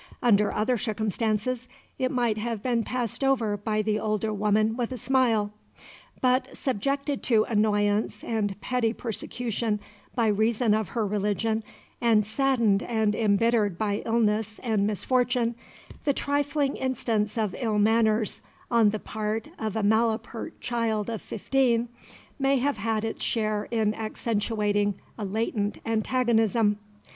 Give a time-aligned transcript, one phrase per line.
[0.23, 1.67] Under other circumstances,
[1.99, 5.51] it might have been passed over by the older woman with a smile;
[6.21, 9.79] but subjected to annoyance and petty persecution
[10.15, 11.63] by reason of her religion
[12.01, 15.53] and saddened and embittered by illness and misfortune,
[16.03, 18.41] the trifling instance of ill manners
[18.71, 21.89] on the part of a malapert child of fifteen
[22.39, 26.79] may have had its share in accentuating a latent antagonism.